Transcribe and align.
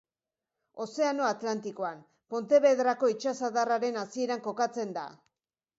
Ozeano 0.85 1.27
Atlantikoan, 1.33 2.01
Pontevedrako 2.35 3.11
itsasadarraren 3.17 4.05
hasieran 4.07 4.45
kokatzen 4.51 4.99
da. 4.99 5.11